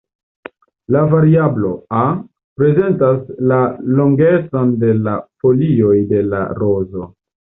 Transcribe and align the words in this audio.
La 0.93 1.01
variablo 1.09 1.73
"a" 1.97 2.05
prezentas 2.61 3.29
la 3.51 3.59
longecon 3.99 4.73
de 4.85 4.91
la 5.09 5.15
folioj 5.45 5.95
de 6.15 6.25
la 6.33 6.41
rozo. 6.63 7.07